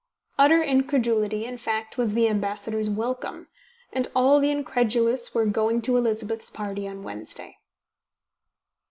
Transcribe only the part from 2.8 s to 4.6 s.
welcome... and all the